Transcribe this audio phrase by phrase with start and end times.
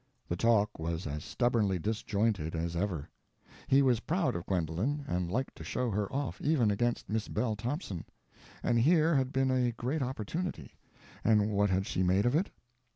[0.29, 3.07] The talk was as stubbornly disjointed as ever.
[3.67, 7.55] He was proud of Gwendolen, and liked to show her off, even against Miss Belle
[7.55, 8.05] Thompson,
[8.63, 10.73] and here had been a great opportunity,
[11.23, 12.49] and what had she made of it?